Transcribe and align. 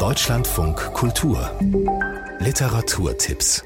Deutschlandfunk 0.00 0.94
Kultur 0.94 1.50
Literaturtipps 2.38 3.62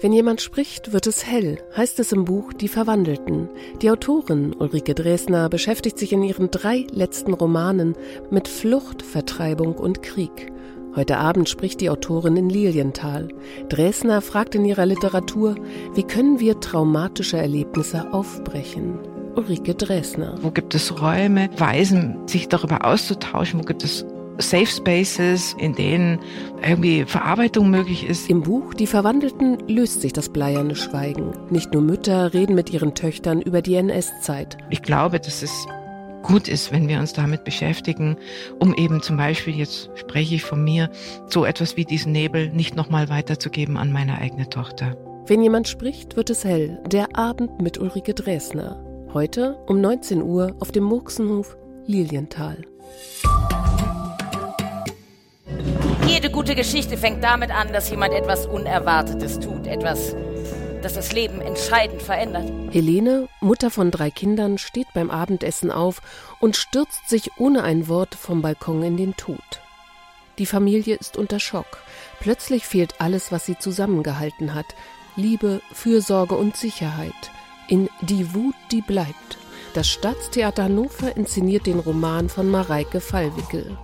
wenn 0.00 0.12
jemand 0.12 0.40
spricht, 0.40 0.92
wird 0.92 1.08
es 1.08 1.26
hell, 1.26 1.58
heißt 1.76 1.98
es 1.98 2.12
im 2.12 2.24
Buch 2.24 2.52
Die 2.52 2.68
Verwandelten. 2.68 3.48
Die 3.82 3.90
Autorin 3.90 4.54
Ulrike 4.54 4.94
Dresner 4.94 5.48
beschäftigt 5.48 5.98
sich 5.98 6.12
in 6.12 6.22
ihren 6.22 6.52
drei 6.52 6.86
letzten 6.92 7.34
Romanen 7.34 7.96
mit 8.30 8.46
Flucht, 8.46 9.02
Vertreibung 9.02 9.74
und 9.74 10.04
Krieg. 10.04 10.52
Heute 10.94 11.18
Abend 11.18 11.48
spricht 11.48 11.80
die 11.80 11.90
Autorin 11.90 12.36
in 12.36 12.48
Lilienthal. 12.48 13.26
Dresner 13.68 14.20
fragt 14.20 14.54
in 14.54 14.64
ihrer 14.64 14.86
Literatur, 14.86 15.56
wie 15.94 16.04
können 16.04 16.38
wir 16.38 16.60
traumatische 16.60 17.38
Erlebnisse 17.38 18.12
aufbrechen? 18.12 19.00
Ulrike 19.34 19.74
Dresner. 19.74 20.36
Wo 20.40 20.52
gibt 20.52 20.76
es 20.76 21.02
Räume, 21.02 21.50
Weisen, 21.56 22.28
sich 22.28 22.46
darüber 22.46 22.84
auszutauschen? 22.84 23.58
Wo 23.58 23.64
gibt 23.64 23.82
es 23.82 24.06
Safe 24.38 24.66
Spaces, 24.66 25.54
in 25.58 25.74
denen 25.74 26.20
irgendwie 26.62 27.04
Verarbeitung 27.04 27.70
möglich 27.70 28.08
ist. 28.08 28.30
Im 28.30 28.42
Buch 28.42 28.74
Die 28.74 28.86
Verwandelten 28.86 29.58
löst 29.68 30.00
sich 30.00 30.12
das 30.12 30.28
bleierne 30.28 30.76
Schweigen. 30.76 31.32
Nicht 31.50 31.72
nur 31.72 31.82
Mütter 31.82 32.32
reden 32.32 32.54
mit 32.54 32.70
ihren 32.70 32.94
Töchtern 32.94 33.42
über 33.42 33.62
die 33.62 33.74
NS-Zeit. 33.74 34.56
Ich 34.70 34.82
glaube, 34.82 35.20
dass 35.20 35.42
es 35.42 35.66
gut 36.22 36.48
ist, 36.48 36.72
wenn 36.72 36.88
wir 36.88 36.98
uns 36.98 37.12
damit 37.12 37.44
beschäftigen, 37.44 38.16
um 38.58 38.74
eben 38.74 39.02
zum 39.02 39.16
Beispiel, 39.16 39.56
jetzt 39.56 39.90
spreche 39.94 40.34
ich 40.34 40.42
von 40.42 40.62
mir, 40.62 40.90
so 41.26 41.44
etwas 41.44 41.76
wie 41.76 41.84
diesen 41.84 42.12
Nebel 42.12 42.50
nicht 42.50 42.76
nochmal 42.76 43.08
weiterzugeben 43.08 43.76
an 43.76 43.92
meine 43.92 44.18
eigene 44.18 44.48
Tochter. 44.48 44.96
Wenn 45.26 45.42
jemand 45.42 45.68
spricht, 45.68 46.16
wird 46.16 46.30
es 46.30 46.44
hell. 46.44 46.80
Der 46.86 47.16
Abend 47.16 47.60
mit 47.60 47.78
Ulrike 47.78 48.14
Dresner. 48.14 48.82
Heute 49.12 49.56
um 49.66 49.80
19 49.80 50.22
Uhr 50.22 50.54
auf 50.60 50.72
dem 50.72 50.84
Murksenhof 50.84 51.56
Lilienthal. 51.86 52.58
Jede 56.18 56.32
gute 56.32 56.56
Geschichte 56.56 56.96
fängt 56.96 57.22
damit 57.22 57.52
an, 57.52 57.72
dass 57.72 57.90
jemand 57.90 58.12
etwas 58.12 58.44
Unerwartetes 58.44 59.38
tut, 59.38 59.68
etwas, 59.68 60.16
das 60.82 60.94
das 60.94 61.12
Leben 61.12 61.40
entscheidend 61.40 62.02
verändert. 62.02 62.50
Helene, 62.72 63.28
Mutter 63.40 63.70
von 63.70 63.92
drei 63.92 64.10
Kindern, 64.10 64.58
steht 64.58 64.88
beim 64.94 65.12
Abendessen 65.12 65.70
auf 65.70 66.02
und 66.40 66.56
stürzt 66.56 67.08
sich 67.08 67.30
ohne 67.38 67.62
ein 67.62 67.86
Wort 67.86 68.16
vom 68.16 68.42
Balkon 68.42 68.82
in 68.82 68.96
den 68.96 69.14
Tod. 69.14 69.60
Die 70.38 70.46
Familie 70.46 70.96
ist 70.96 71.16
unter 71.16 71.38
Schock. 71.38 71.78
Plötzlich 72.18 72.66
fehlt 72.66 73.00
alles, 73.00 73.30
was 73.30 73.46
sie 73.46 73.56
zusammengehalten 73.56 74.56
hat. 74.56 74.66
Liebe, 75.14 75.60
Fürsorge 75.72 76.34
und 76.34 76.56
Sicherheit. 76.56 77.30
In 77.68 77.88
Die 78.00 78.34
Wut, 78.34 78.56
die 78.72 78.82
bleibt. 78.82 79.38
Das 79.72 79.86
Staatstheater 79.86 80.64
Hannover 80.64 81.16
inszeniert 81.16 81.66
den 81.68 81.78
Roman 81.78 82.28
von 82.28 82.50
Mareike 82.50 83.00
Fallwickel. 83.00 83.78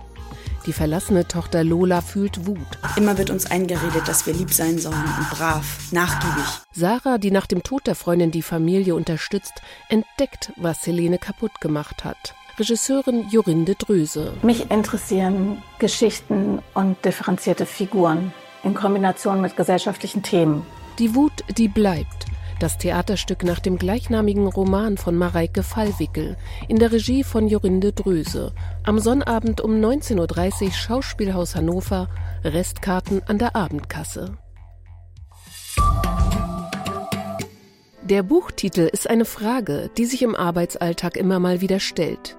Die 0.65 0.73
verlassene 0.73 1.27
Tochter 1.27 1.63
Lola 1.63 2.01
fühlt 2.01 2.47
Wut. 2.47 2.57
Immer 2.95 3.19
wird 3.19 3.29
uns 3.29 3.45
eingeredet, 3.51 4.07
dass 4.07 4.25
wir 4.25 4.33
lieb 4.33 4.51
sein 4.51 4.79
sollen 4.79 4.95
und 4.95 5.29
brav, 5.29 5.91
nachgiebig. 5.91 6.43
Sarah, 6.71 7.19
die 7.19 7.29
nach 7.29 7.45
dem 7.45 7.61
Tod 7.61 7.85
der 7.85 7.93
Freundin 7.93 8.31
die 8.31 8.41
Familie 8.41 8.95
unterstützt, 8.95 9.61
entdeckt, 9.89 10.51
was 10.55 10.85
Helene 10.87 11.19
kaputt 11.19 11.61
gemacht 11.61 12.03
hat. 12.03 12.33
Regisseurin 12.57 13.29
Jorinde 13.29 13.75
Dröse. 13.75 14.33
Mich 14.41 14.71
interessieren 14.71 15.61
Geschichten 15.77 16.59
und 16.73 17.03
differenzierte 17.05 17.67
Figuren 17.67 18.33
in 18.63 18.73
Kombination 18.73 19.41
mit 19.41 19.55
gesellschaftlichen 19.55 20.23
Themen. 20.23 20.65
Die 20.97 21.13
Wut, 21.13 21.43
die 21.57 21.67
bleibt 21.67 22.24
das 22.59 22.77
Theaterstück 22.77 23.43
nach 23.43 23.59
dem 23.59 23.77
gleichnamigen 23.77 24.47
Roman 24.47 24.97
von 24.97 25.15
Mareike 25.15 25.63
Fallwickel 25.63 26.37
in 26.67 26.77
der 26.77 26.91
Regie 26.91 27.23
von 27.23 27.47
Jorinde 27.47 27.91
Dröse. 27.91 28.53
Am 28.83 28.99
Sonnabend 28.99 29.61
um 29.61 29.73
19.30 29.73 30.63
Uhr 30.65 30.71
Schauspielhaus 30.71 31.55
Hannover, 31.55 32.09
Restkarten 32.43 33.21
an 33.27 33.37
der 33.37 33.55
Abendkasse. 33.55 34.37
Der 38.03 38.21
Buchtitel 38.21 38.87
ist 38.91 39.09
eine 39.09 39.25
Frage, 39.25 39.89
die 39.97 40.05
sich 40.05 40.21
im 40.21 40.35
Arbeitsalltag 40.35 41.17
immer 41.17 41.39
mal 41.39 41.61
wieder 41.61 41.79
stellt. 41.79 42.37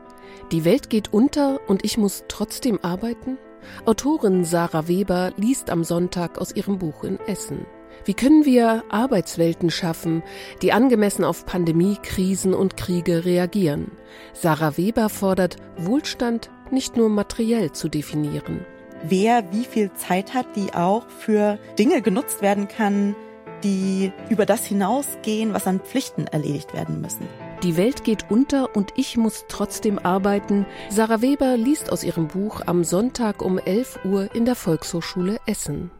Die 0.52 0.64
Welt 0.64 0.90
geht 0.90 1.12
unter 1.12 1.58
und 1.68 1.84
ich 1.84 1.98
muss 1.98 2.22
trotzdem 2.28 2.78
arbeiten? 2.82 3.36
Autorin 3.84 4.44
Sarah 4.44 4.86
Weber 4.86 5.32
liest 5.36 5.70
am 5.70 5.82
Sonntag 5.82 6.38
aus 6.38 6.54
ihrem 6.54 6.78
Buch 6.78 7.02
in 7.02 7.18
Essen. 7.26 7.66
Wie 8.04 8.14
können 8.14 8.44
wir 8.44 8.84
Arbeitswelten 8.88 9.70
schaffen, 9.70 10.22
die 10.62 10.72
angemessen 10.72 11.24
auf 11.24 11.44
Pandemie, 11.44 11.96
Krisen 12.02 12.54
und 12.54 12.76
Kriege 12.76 13.24
reagieren? 13.24 13.90
Sarah 14.32 14.76
Weber 14.76 15.08
fordert, 15.08 15.56
Wohlstand 15.76 16.50
nicht 16.70 16.96
nur 16.96 17.08
materiell 17.08 17.72
zu 17.72 17.88
definieren. 17.88 18.64
Wer 19.02 19.52
wie 19.52 19.64
viel 19.64 19.92
Zeit 19.92 20.34
hat, 20.34 20.46
die 20.56 20.74
auch 20.74 21.08
für 21.08 21.58
Dinge 21.78 22.00
genutzt 22.00 22.42
werden 22.42 22.68
kann, 22.68 23.14
die 23.62 24.12
über 24.28 24.46
das 24.46 24.64
hinausgehen, 24.64 25.54
was 25.54 25.66
an 25.66 25.80
Pflichten 25.80 26.26
erledigt 26.26 26.74
werden 26.74 27.00
müssen. 27.00 27.26
Die 27.62 27.76
Welt 27.76 28.04
geht 28.04 28.30
unter 28.30 28.76
und 28.76 28.92
ich 28.96 29.16
muss 29.16 29.46
trotzdem 29.48 29.98
arbeiten. 29.98 30.66
Sarah 30.90 31.22
Weber 31.22 31.56
liest 31.56 31.90
aus 31.90 32.04
ihrem 32.04 32.28
Buch 32.28 32.60
am 32.66 32.84
Sonntag 32.84 33.42
um 33.42 33.58
11 33.58 34.00
Uhr 34.04 34.34
in 34.34 34.44
der 34.44 34.54
Volkshochschule 34.54 35.38
Essen. 35.46 35.90